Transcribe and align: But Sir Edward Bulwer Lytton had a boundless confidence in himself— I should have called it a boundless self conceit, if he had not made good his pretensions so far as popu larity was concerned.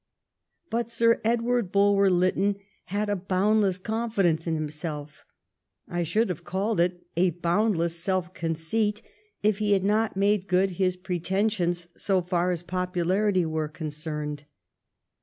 But 0.71 0.89
Sir 0.89 1.21
Edward 1.23 1.71
Bulwer 1.71 2.09
Lytton 2.09 2.55
had 2.85 3.07
a 3.07 3.15
boundless 3.15 3.77
confidence 3.77 4.47
in 4.47 4.55
himself— 4.55 5.23
I 5.87 6.01
should 6.01 6.29
have 6.29 6.43
called 6.43 6.79
it 6.79 7.05
a 7.15 7.29
boundless 7.29 7.97
self 7.99 8.33
conceit, 8.33 9.03
if 9.43 9.59
he 9.59 9.73
had 9.73 9.83
not 9.83 10.17
made 10.17 10.47
good 10.47 10.71
his 10.71 10.97
pretensions 10.97 11.87
so 11.95 12.19
far 12.23 12.49
as 12.49 12.63
popu 12.63 13.05
larity 13.05 13.45
was 13.45 13.69
concerned. 13.73 14.45